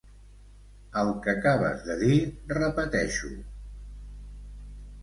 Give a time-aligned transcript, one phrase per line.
[1.01, 2.17] El que acabes de dir,
[2.61, 3.35] repeteix-ho.